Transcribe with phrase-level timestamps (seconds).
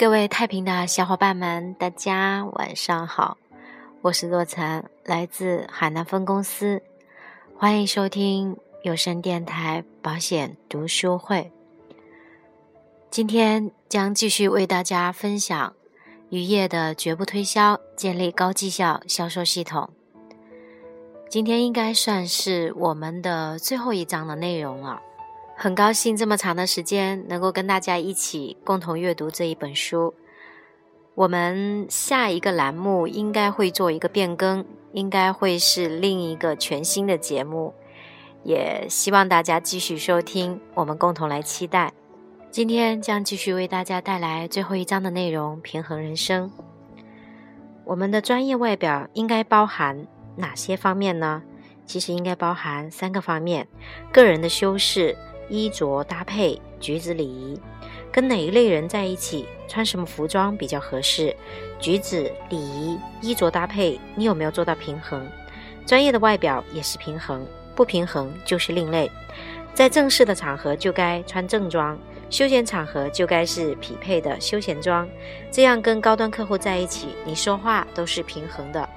[0.00, 3.36] 各位太平的小伙伴们，大家晚上好，
[4.00, 6.80] 我是洛晨，来自海南分公司，
[7.54, 11.52] 欢迎收听有声电台保险读书会。
[13.10, 15.74] 今天将继续为大家分享
[16.30, 19.90] 渔业的绝不推销，建立高绩效销售系统。
[21.28, 25.02] 今天应该算是我们的最后一章的内容了。
[25.62, 30.14] 很高兴这么长的时间能够跟大家一起共同阅读这一本书。
[31.14, 37.74] 我们下一个栏目应该会做一个变更，应该会是另一个全新的节目，
[38.42, 41.92] 也希望大家继续收听，我们共同来期待。
[42.50, 46.50] 今天将继续为大家带来最后一章的内容：平衡人生。
[47.84, 51.42] 我们的专业外表应该包含哪些方面呢？
[51.84, 53.68] 其实应该包含三个方面：
[54.10, 55.14] 个人的修饰。
[55.50, 57.60] 衣着搭配、举止礼仪，
[58.10, 61.36] 跟哪一类人在一起，穿什么服装比较合适？
[61.78, 65.26] 举止礼仪、衣着搭配，你有没有做到平衡？
[65.84, 67.44] 专业的外表也是平衡，
[67.74, 69.10] 不平衡就是另类。
[69.74, 75.08] 在正式的场合就该穿正装，休闲场合就该是匹配的休闲装。
[75.50, 78.88] 这样跟高端客户在一起，你说话都是平衡的。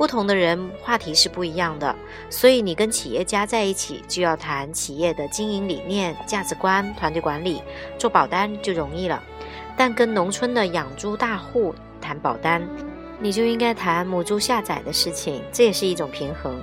[0.00, 1.94] 不同的人话题是不一样的，
[2.30, 7.62] 所以你跟企业家在一起就要谈企业的经营理念、价值观、团队管理，
[7.98, 9.22] 做保单就容易了。
[9.76, 12.66] 但跟农村的养猪大户谈保单，
[13.18, 16.58] 你就应该谈母猪下崽的事情，这也是一种平衡。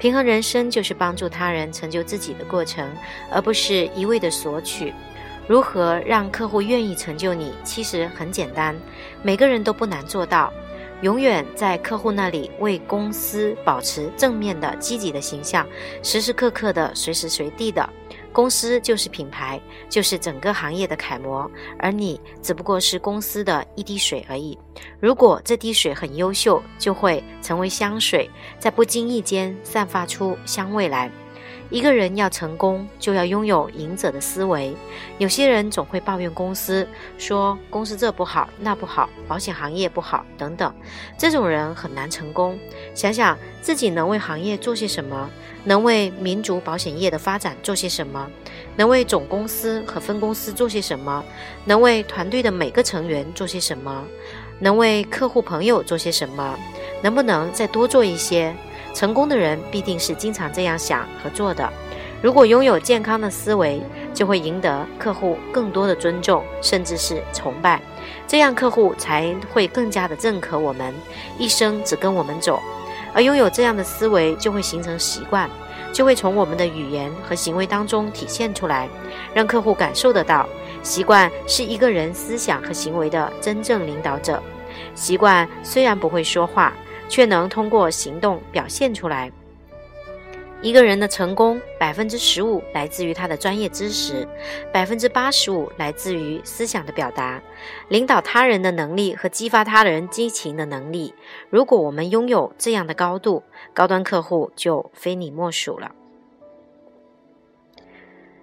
[0.00, 2.90] 平衡人生就是帮助他人成就自己的过程，
[3.30, 4.92] 而不是一味的索取。
[5.46, 7.54] 如何让客户愿意成就你？
[7.62, 8.74] 其实很简单，
[9.22, 10.52] 每个人都不难做到。
[11.02, 15.66] 永远在客户那里为公司保持正面的、积极的形象，
[16.02, 17.88] 时时刻刻的、随时随地的，
[18.32, 24.58] 公司就是品牌，就是整个行业的楷模，而你只不过是公司的一滴水而已。
[25.00, 28.28] 如果这滴水很优秀，就会成为香水，
[28.58, 31.10] 在不经意间散发出香味来。
[31.70, 34.74] 一个人要成功，就要拥有赢者的思维。
[35.18, 36.86] 有些人总会抱怨公司，
[37.16, 40.74] 说公司这不好那不好，保险行业不好等等。
[41.16, 42.58] 这种人很难成功。
[42.92, 45.30] 想想自己能为行业做些什么，
[45.62, 48.28] 能为民族保险业的发展做些什么，
[48.74, 51.24] 能为总公司和分公司做些什么，
[51.64, 54.04] 能为团队的每个成员做些什么，
[54.58, 56.58] 能为客户朋友做些什么，
[57.00, 58.52] 能不能再多做一些？
[58.94, 61.70] 成功的人必定是经常这样想和做的。
[62.22, 63.80] 如果拥有健康的思维，
[64.12, 67.80] 就会赢得客户更多的尊重，甚至是崇拜。
[68.26, 70.94] 这样客户才会更加的认可我们，
[71.38, 72.60] 一生只跟我们走。
[73.14, 75.48] 而拥有这样的思维，就会形成习惯，
[75.92, 78.86] 就会从我们的语言和行为当中体现出来，
[79.32, 80.46] 让客户感受得到。
[80.82, 84.42] 习惯是一个人思想和行为的真正领导者。
[84.94, 86.74] 习惯虽然不会说话。
[87.10, 89.30] 却能通过行动表现出来。
[90.62, 94.28] 一个人的成功，百分之十五来自于他的专业知识，
[94.70, 97.42] 百分之八十五来自于思想的表达，
[97.88, 101.14] 领导他人的能力和激发他人激情的能力。
[101.48, 103.42] 如果我们拥有这样的高度，
[103.72, 105.92] 高端客户就非你莫属了。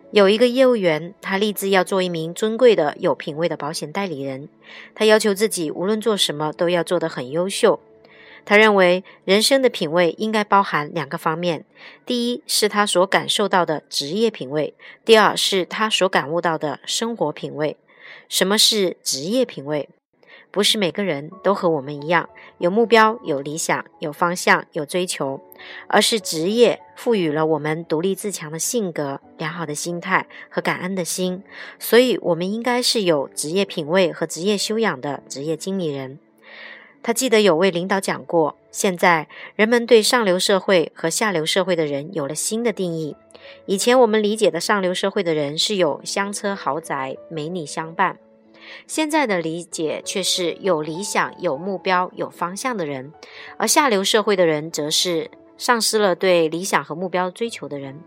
[0.10, 4.50] 有一个业务员，他立志要做一名尊贵的、有品位的保险代理人。
[4.96, 7.80] 他要求自己无论做什么都要做得很优秀。
[8.48, 11.66] 他认为人生的品味应该包含两个方面：
[12.06, 17.76] 第一是他所感受到的职业品味；第二是他所感悟到的生活品味。
[18.30, 19.90] 什么是职业品味？
[20.50, 25.42] 不是每个人都和我们一样有目标、有理想、有方向、有追求，
[25.88, 31.44] 而是职业赋予了我们独立自强的性格、良好的心态和感恩的心。
[31.78, 36.18] 所以，我们应该是有职业品味和职业修养的职业经理人。
[37.04, 43.16] 他记得有位领导讲过，现在人们对上流社会和下流社会的人有了新的定义。
[43.66, 48.18] 以前我们理解的上流社会的人是有香车豪宅、美女相伴，
[48.86, 53.14] 现在的理解却是有理想、有目标、有方向的人。
[53.56, 58.02] 而下流社会的人则是丧失了对理想和目标追求的人。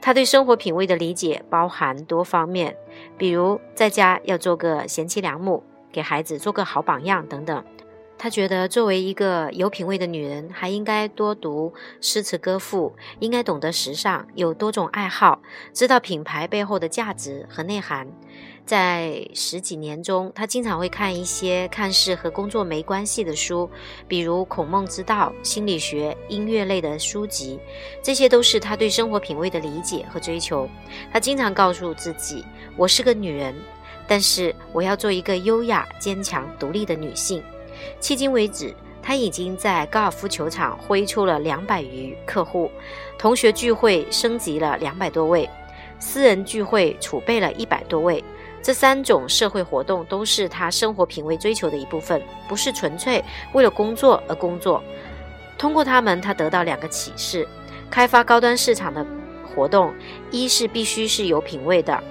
[0.00, 2.74] 他对生活品味的理解包含多方面，
[3.18, 5.62] 比如在家要做个贤妻良母，
[5.92, 7.62] 给孩子做个好榜样等等。
[8.16, 15.42] 他觉得，作为一个有品位的女人，还应该多读诗词歌赋，应该懂得时尚，有多种爱好，
[15.74, 18.08] 知道品牌背后的价值和内涵。
[18.64, 23.68] 在十几年中，他经常会看一些看似和工作没关系的书，
[24.08, 27.60] 比如《孔孟之道》、心理学、音乐类的书籍，
[28.02, 30.66] 这些都是他对生活品味的理解和追求。
[31.12, 32.42] 他经常告诉自己
[32.74, 33.54] ：“我是个女人。”
[34.08, 37.42] 但是我要做一个优雅、坚强、独立的女性。
[38.00, 42.70] 迄今为止，他已经在高尔夫球场挥出了两百余客户，
[43.18, 45.48] 同学聚会升级了两百多位，
[45.98, 48.22] 私人聚会储备了一百多位。
[48.62, 53.22] 这三种社会活动都是他生活品味追求的一部分，不是纯粹
[53.52, 54.82] 为了工作而工作。
[55.58, 57.46] 通过他们，他得到两个启示：
[57.90, 59.06] 开发高端市场的
[59.54, 59.94] 活动，
[60.30, 62.02] 一是必须是有品位的。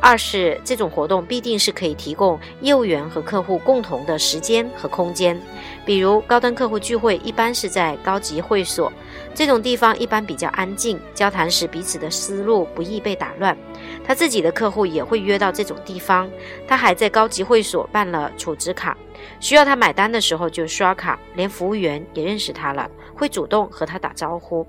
[0.00, 5.40] 二是这种活动必定是可以提供业务员和客户共同的时间和空间，
[5.84, 8.92] 比如高端客户聚会一般是在高级会所，
[9.34, 13.56] 这种地方一般比较安静，交谈时彼此的思路不易被打乱。
[14.04, 16.28] 他自己的客户也会约到这种地方，
[16.66, 18.96] 他还在高级会所办了储值卡，
[19.38, 22.90] 需要他买单的时候就刷卡，连服务员也认识他了。
[23.14, 24.66] 会主动和他打招呼，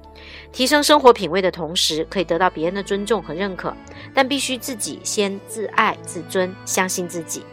[0.52, 3.74] 提升生活品味的同时，可以得到别人的尊重和认可，
[4.14, 7.44] 但必须自己先自爱自尊，相信自己。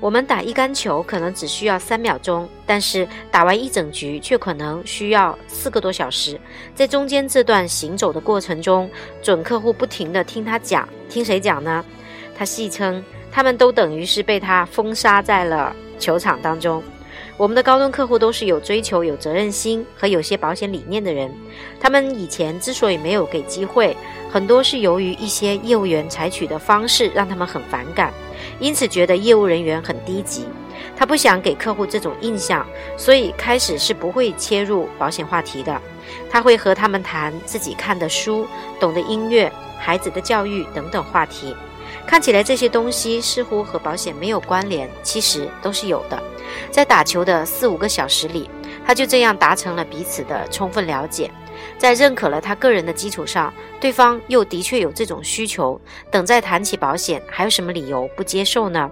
[0.00, 6.40] 我们打一杆球可能只需要三秒钟，但是打完一整局却可能需要四个多小时。
[6.74, 8.88] 在中间这段行走的过程中，
[9.20, 11.84] 准客户不停地听他讲，听谁讲呢？
[12.36, 13.02] 他戏称，
[13.32, 16.80] 他们都等于是被他封杀在了球场当中。
[17.36, 21.32] 我们的高端客户都是有追求、有责任心和有些保险理念的人。
[21.80, 23.96] 他们以前之所以没有给机会，
[24.30, 28.12] 很多是由于一些业务员采取的方式让他们很反感，
[28.58, 30.46] 因此觉得业务人员很低级。
[30.96, 35.80] 他不想给客户这种印象，所以开始是不会切入保险话题的。
[36.30, 38.46] 他会和他们谈自己看的书、
[38.80, 41.54] 懂的音乐、孩子的教育等等话题。
[42.06, 46.22] 看起来这些东西似乎和保险没有关联，其实都是有的。
[46.70, 48.48] 在打球的四五个小时里，
[48.86, 51.30] 他就这样达成了彼此的充分了解。
[51.78, 55.80] 在认可了他个人的基础上，对方又的确有这种需求，
[56.10, 58.90] 等再谈起保险，还有什么理由不接受呢？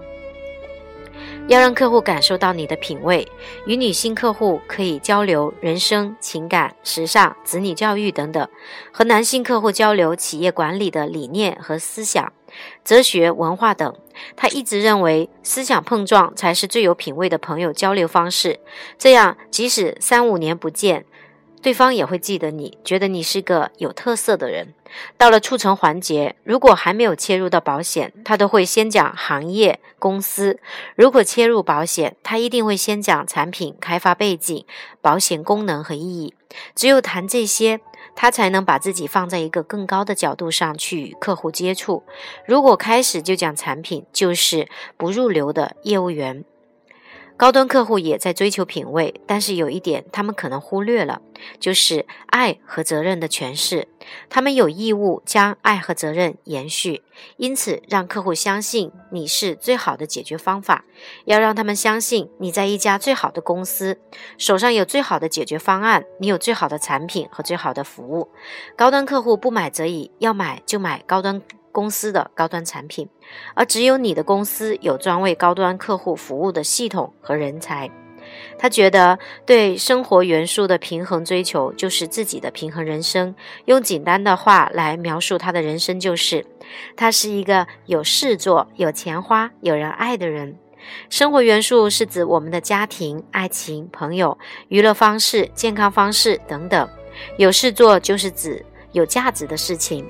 [1.47, 3.25] 要让客户感受到你的品味，
[3.65, 8.45] 与女性客户可以交流人生、情感、时尚、子女教育等等；
[8.91, 12.33] 和男性客户交流企业管理的理念和思想、
[12.83, 13.95] 哲学、文化等。
[14.35, 18.59] 他一直认为，思想碰撞才是最有品位的朋友交流方式。
[18.97, 21.05] 这样，即使三五年不见。
[21.61, 24.73] 对方也会记得你，觉得你是个有特色的人。
[25.17, 30.57] 到了促成环节，如果还没有切入到保险，他都会先讲行业、公司；
[30.95, 34.65] 如果切入保险，他一定会先讲产品开发背景、
[35.01, 36.33] 保险功能和意义。
[36.73, 37.81] 只有谈这些，
[38.15, 42.03] 他才能把自己放在一个更高的角度上去与客户接触。
[42.45, 46.45] 如果开始就讲产品，就是不入流的业务员。
[47.35, 51.21] 高端客户也在追求品味，但是有一点他们可能忽略了，
[51.59, 53.87] 就是爱和责任的诠释。
[54.29, 57.03] 他们有义务将爱和责任延续，
[57.37, 60.85] 因此让客户相信你是最好的解决方法。
[61.25, 63.99] 要让他们相信你在一家最好的公司，
[64.37, 68.29] 手上有最好的解决方案，你有最好的产品和最好的服务。
[68.75, 71.41] 高端客户不买则已，要买就买高端。
[71.69, 73.07] 公司的高端产品，
[73.53, 77.91] 而只有你的公司有专为高端客户服务的系统和人才。
[78.59, 83.35] 他觉得对生活元素的平衡追求就是自己的平衡人生。
[83.65, 86.45] 用简单的话来描述他的人生，就是
[86.95, 90.57] 他是一个有事做、有钱花、有人爱的人。
[91.09, 94.37] 生活元素是指我们的家庭、爱情、朋友、
[94.69, 96.89] 娱乐方式、健康方式等等。
[97.37, 100.05] 有事做就是指有价值的事情。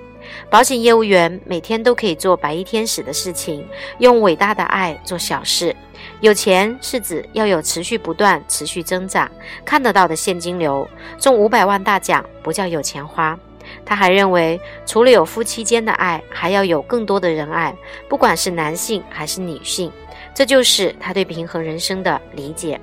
[0.49, 3.67] 保险业务员每天都可以做白衣天使的事情，
[3.99, 5.75] 用伟大的爱做小事。
[6.19, 9.29] 有钱是指要有持续不断、持续增长、
[9.65, 10.87] 看得到的现金流。
[11.19, 13.37] 中五百万大奖不叫有钱花。
[13.85, 17.75] 他还认为，除了有夫妻间的爱，还要有更多的人爱，
[18.07, 19.91] 不管是男性还是女性。
[20.33, 22.79] 这就是他对平衡人生的理解。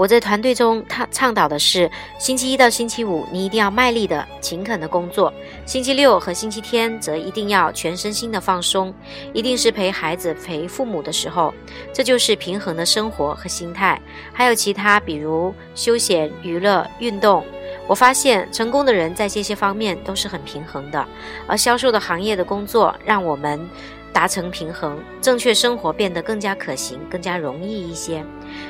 [0.00, 5.30] 我在团队中，他倡导的是星期一到星期五你一定要卖力的、勤恳的工作，
[5.66, 8.94] 星期六和星期天则一定要全身心的放松，
[9.34, 11.52] 一定是陪孩子、陪父母的时候，
[11.92, 14.00] 这就是平衡的生活和心态。
[14.32, 17.44] 还有其他，比如休闲、娱乐、运动。
[17.86, 21.06] 我发现成功的人在这些方面都是很平衡的，
[21.46, 23.68] 而销售的行业的工作让我们。
[24.12, 28.24] 达成平衡，正确生活变得更加可行，更加容易一些。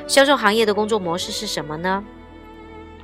[0.07, 2.03] 销售行业的工作模式是什么呢？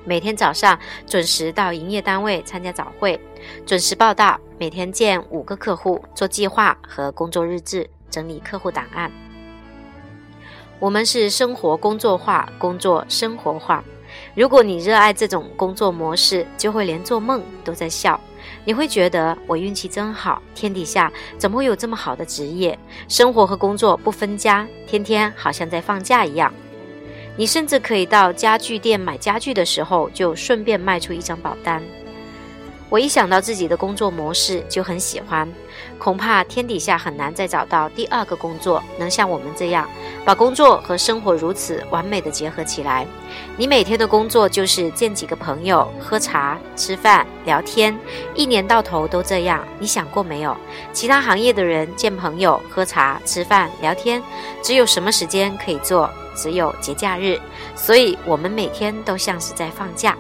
[0.06, 3.20] 每天早上准时到营业单位参加早会，
[3.65, 9.12] 准时报到，每天见五个客户，做计划和工作日志，整理客户档案。
[10.79, 13.84] 我们是生活工作化，工作生活化。
[14.34, 18.17] 如果你热爱这种工作模式，就会连做梦都在笑。
[18.65, 22.77] 你会觉得我运气真好，天底下怎么会有这么好的职业，
[23.08, 26.53] 生活和工作不分家，天天好像在放假一样。
[27.36, 31.84] 你甚至可以到家具店买家具的时候，就顺便卖出一张保单。
[32.89, 35.48] 我一想到自己的工作模式就很喜欢，
[35.98, 39.89] 恐怕天底下很难再找到第二个工作能像我们这样，
[40.24, 43.06] 把工作和生活如此完美的结合起来。
[43.58, 47.98] 你每天的工作就是见几个朋友、喝茶、吃饭、聊天，
[48.34, 49.62] 一年到头都这样。
[49.79, 50.56] 你想过没有？
[50.94, 54.24] 其他行业的人见朋友、喝茶、吃饭、聊天，
[54.63, 56.10] 只有什么时间可以做？
[56.36, 57.38] 只有节假日。
[57.75, 60.15] 所以我们每天都像是在放假。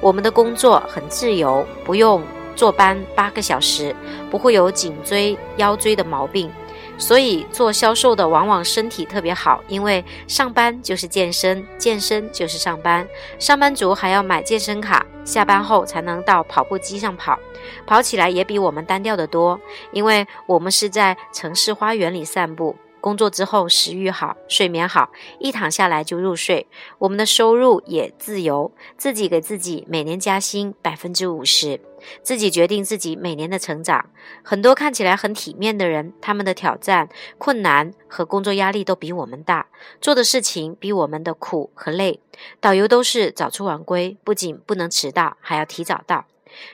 [0.00, 2.22] 我们的工作很自由，不用
[2.54, 3.94] 坐班八个小时，
[4.30, 6.50] 不会有颈椎、腰椎的毛病。
[6.96, 13.04] 所以做销售的往往身体特别好，因为上班就是健身，健身就是上班。
[13.36, 17.36] 上班族还要买健身卡，下班后才能到跑步机上跑，
[17.84, 19.60] 跑起来也比我们单调得多，
[19.90, 22.76] 因为我们是在城市花园里散步。
[23.04, 26.66] 工作之后，食欲好，睡眠好，一躺下来就入睡。
[26.96, 31.78] 我们的收入也自由，自己给自己每年加薪百分之五十，
[32.22, 34.08] 自己决定自己每年的成长。
[34.42, 39.66] 很多看起来很体面的人，他们的挑战、困难和工作压力都比我们大，
[40.00, 42.20] 做的事情比我们的苦和累。
[42.58, 46.24] 导游都是早出晚归，不仅不能迟到，还要提早到，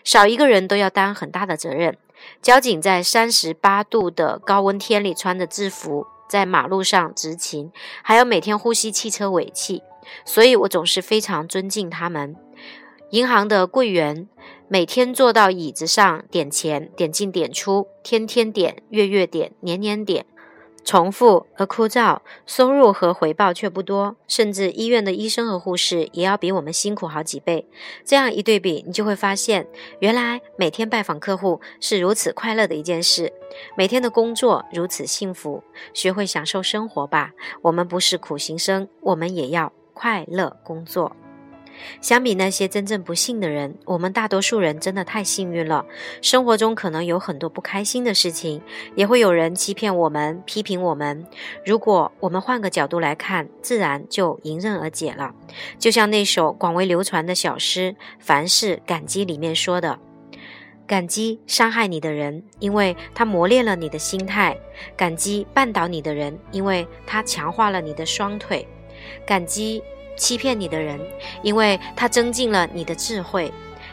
[0.05, 1.99] 少一个人都要担很大的责任。
[2.41, 6.07] 交警在三十八度的高温天里穿着制服。
[6.31, 7.73] 在马路上执勤，
[8.05, 9.83] 还要每天呼吸汽车尾气，
[10.25, 12.37] 所以我总是非常尊敬他们。
[13.11, 14.29] 银行的柜员
[14.69, 20.25] 每天坐到椅子上点钱，点进点出，天天点，月月点，年年点。
[20.85, 27.67] 重复而枯燥，收入和回报却不多，甚至医院的医生和护士也要比我们辛苦好几倍。
[28.05, 29.69] 这样一对比，你就会发现，
[30.01, 33.33] 原来每天拜访客户是如此快乐的一件事，
[33.77, 35.63] 每天的工作如此幸福。
[35.95, 37.33] 学会享受生活吧，
[37.63, 41.15] 我们不是苦行僧，我们也要快乐工作。
[42.01, 45.85] 相比那些真正不幸的人，我们大多数人真的太幸运了。
[46.23, 48.61] 生活中可能有很多不开心的事情，
[48.95, 51.27] 也会有人欺骗我们、批评我们。
[51.65, 55.35] 如果我们换个角度来看，自然就迎刃而解了。
[55.79, 59.99] 就像那首广为流传的小诗《凡事感激》里面说的
[60.87, 64.55] ：“感激伤害你的人，因为他磨练了你的心态；
[64.97, 68.65] 感激绊倒你的人，因为他强化了你的双腿；
[69.27, 69.83] 感激。”
[70.17, 71.01] 欺骗你的人，
[71.43, 73.51] 因为他增进了你的智慧；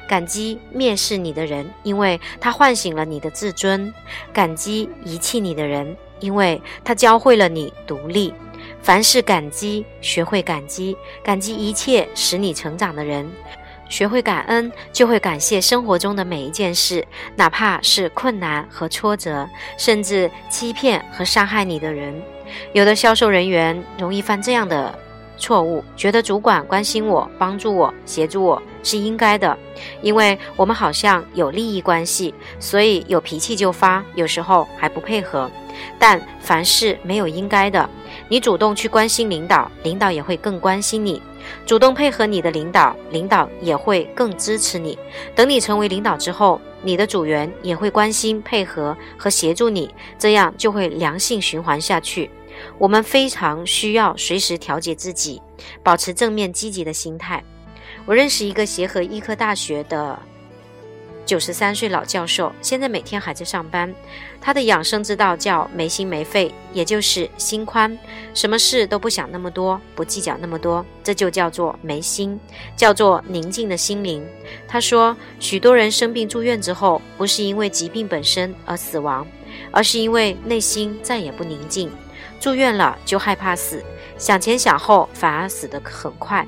[0.07, 3.91] 感激蔑视你的人，因为他唤醒了你的自尊；
[4.33, 8.33] 感激遗弃你的人，因为他教会了你独立。
[8.81, 13.29] 凡事感激，学会感激，感激一切使你成长的人，
[13.89, 17.05] 学会感恩，就会感谢生活中的每一件事，
[17.35, 19.47] 哪怕是困难和挫折，
[19.77, 22.21] 甚至欺骗和伤害你的人。
[22.73, 24.97] 有的销售人员容易犯这样的。
[25.37, 29.57] 错误，觉得主管关心我、帮助我、协助我是应该的，
[30.01, 35.49] 因为我们好像有利益关系，所以有脾气就发，有时候还不配合。
[35.99, 37.87] 但凡事没有应该的，
[38.27, 41.21] 你主动去关心领导，领导也会更关心你；
[41.67, 44.97] 主动配合你的领导，领导也会更支持你。
[45.35, 52.31] 等你成为领导之后，你的组员也会关心、配合和协助你，这样就会良性循环下去。
[52.77, 55.41] 我们非常需要随时调节自己，
[55.83, 57.43] 保持正面积极的心态。
[58.05, 60.17] 我认识一个协和医科大学的
[61.25, 63.93] 九十三岁老教授，现在每天还在上班。
[64.39, 67.97] 他的养生之道叫没心没肺，也就是心宽，
[68.33, 72.39] 什么事都不想那么多，不计较那么多，这就叫做没心，
[72.77, 74.25] 叫做宁静的心灵。
[74.69, 79.27] 他说，许多人生病住院之后，不是因为疾病本身而死亡，
[79.71, 81.91] 而是因为内心再也不宁静。
[82.39, 83.83] 住院了就害怕死，
[84.17, 86.45] 想前想后反而死得很快。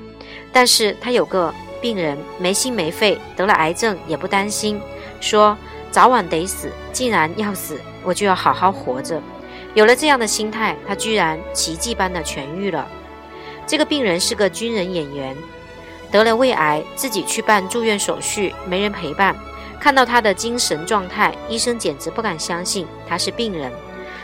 [0.52, 4.80] 但是他有个病人没心没肺，得了癌症也不担心，
[5.20, 5.56] 说
[5.90, 9.20] 早晚得死，既然要死，我就要好好活着。
[9.74, 12.86] 有了这样的心态，他居然奇迹般的痊愈了。
[13.66, 15.36] 这个病人是个军人演员，
[16.10, 19.34] 得了胃癌，自己去办住院手续，没人陪伴。
[19.78, 23.72] 看到他的精神状态，医生简直不敢相信他是病人，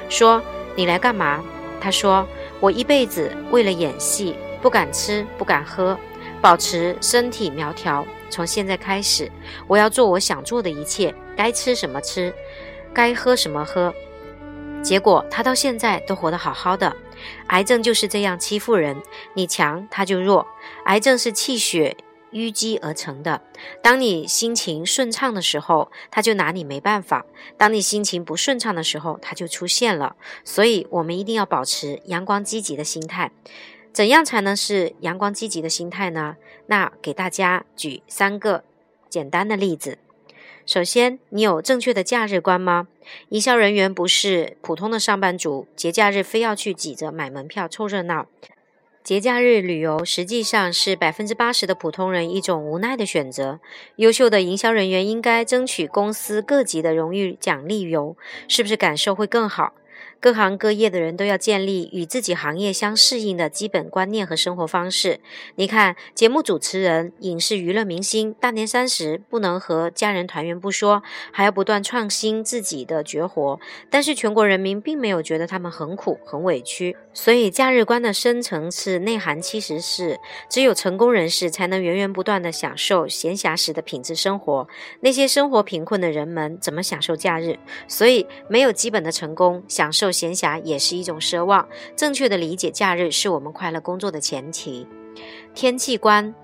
[0.08, 0.42] 说
[0.76, 1.42] ：“你来干嘛？”
[1.87, 2.26] 他说
[2.59, 5.97] ：“我一辈子为了演戏，不敢吃，不敢喝，
[6.40, 8.05] 保持身体苗条。
[8.28, 9.31] 从现在开始，
[9.69, 12.35] 我要做我想做的一切，该吃什么吃，
[12.93, 13.95] 该喝什么喝。
[14.83, 16.93] 结果他到现在都活得好好的。
[17.50, 19.00] 癌症就是这样欺负人，
[19.35, 20.45] 你强他就弱。
[20.87, 21.97] 癌症是气血
[22.33, 23.42] 淤积而成的。
[23.83, 30.16] 当你心情顺畅的时候，它就拿你没办法；当你心情不顺畅的时候，它就出现了。
[30.45, 33.33] 所以，我们一定要保持阳光积极的心态。
[33.92, 36.37] 怎样才能是阳光积极的心态呢？
[36.66, 38.64] 那给大家举三个
[39.09, 39.99] 简单的例子。
[40.66, 42.88] 首先，你有正确的假日观吗？
[43.28, 48.26] 营销人员不是普通的上班族，节假日非要去挤着买门票凑热闹。
[49.06, 53.60] 节假日旅游实际上是百分之八十的普通人一种无奈的选择。
[53.94, 58.16] 优秀的营销人员应该争取公司各级的荣誉奖励游，
[58.48, 59.75] 是不是感受会更好？
[60.20, 65.20] 各行各业的人都要建立与自己行业相适应的基本观念和生活方式。
[65.56, 73.61] 你看，节目主持人、影视娱乐明星，大年三十不能和家人团圆不说，还要不断创新自己的绝活。
[73.90, 76.96] 但是全国人民并没有觉得他们很苦、很委屈。
[77.12, 80.18] 所以，假日观的深层次内涵其实是：
[80.50, 84.66] 只有成功人士才能源源不断地享受闲暇时的品质生活。
[85.00, 87.58] 那些生活贫困的人们怎么享受假日？
[87.87, 90.16] 所以，没有基本的成功，享受受。
[90.16, 91.68] 闲暇也是一种奢望。
[91.94, 94.86] 正确的理解假日是我们快乐工作的前提。
[95.54, 96.34] 天气观，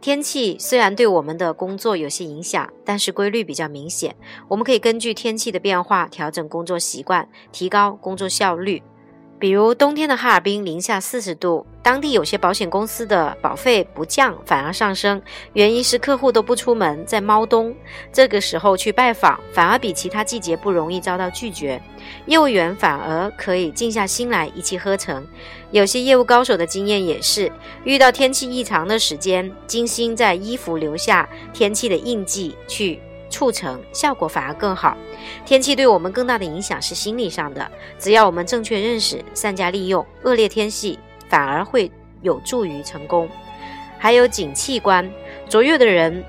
[0.00, 4.14] 天气虽然对我们的工作有些影响，但是规律比较明显。
[4.46, 8.80] 我们可以根据天气的变化调整工作习惯，提高工作效率。
[9.38, 15.20] 比如冬天的哈尔滨零下四十度，当地有些保险公司的保费不降反而上升，
[15.52, 17.74] 原因是客户都不出门在猫冬，
[18.10, 21.80] 这个时候去拜访反而比其他季节不容易遭到拒绝，
[22.24, 25.26] 业务员反而可以静下心来一气呵成。
[25.70, 27.52] 有些业务高手的经验也是，
[27.84, 32.98] 遇到天气异常的时间，精心在衣服留下天气的印记去。
[33.28, 34.96] 促成效果反而更好。
[35.44, 41.90] 天气对我们更大的影响是心理上的，只要我们正确认识、善加利用，恶劣天气反而会
[42.22, 43.28] 有助于成功。
[43.98, 45.10] 还有景气观，
[45.48, 46.22] 卓越的人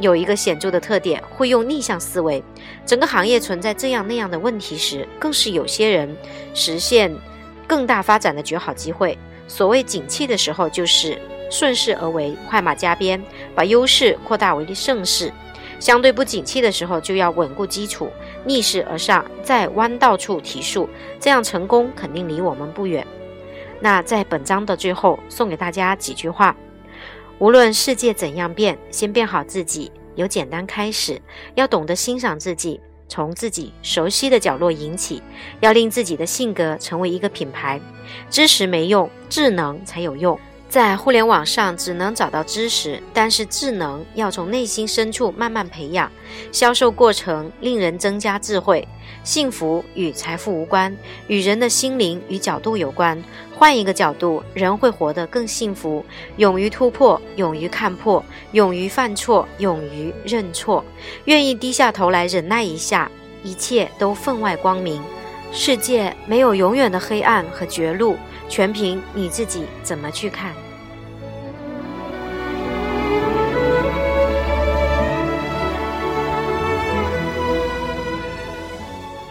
[0.00, 2.42] 有一个显著的特点，会用逆向思维。
[2.86, 6.16] 整个行业存在这样那样的问题时，更是有些人
[6.54, 7.14] 实现
[7.66, 9.18] 更大发展的绝好机会。
[9.46, 11.20] 所谓景气的时候，就是
[11.50, 13.22] 顺势而为，快马加鞭，
[13.54, 15.32] 把优势扩大为盛世。
[15.78, 18.10] 相对不景气的时候，就要稳固基础，
[18.44, 20.88] 逆势而上，在弯道处提速，
[21.20, 23.06] 这样成功肯定离我们不远。
[23.80, 26.56] 那在本章的最后，送给大家几句话：
[27.38, 31.20] 无论世界怎样变，先变好自己，由简单开始，
[31.54, 35.22] 要懂得欣赏自己，从自己熟悉的角落引起，
[35.60, 37.80] 要令自己的性格成为一个品牌。
[38.28, 40.38] 知识没用，智能才有用。
[40.68, 46.12] 在互联网上只能找到知识，但是智能要从内心深处慢慢培养。
[46.52, 48.86] 销售过程令人增加智慧。
[49.24, 50.94] 幸福与财富无关，
[51.26, 53.22] 与人的心灵与角度有关。
[53.54, 56.04] 换一个角度，人会活得更幸福。
[56.36, 60.84] 勇于突破，勇于看破，勇于犯错，勇于认错，
[61.24, 63.10] 愿意低下头来忍耐一下，
[63.42, 65.02] 一切都分外光明。
[65.50, 68.18] 世界没有永远的黑暗和绝路。
[68.48, 70.52] 全凭你自己怎么去看。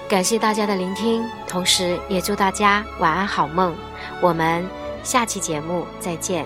[0.09, 3.75] 感谢大家的聆听，同时也祝大家晚安好梦。
[4.21, 4.65] 我们
[5.03, 6.45] 下期节目再见。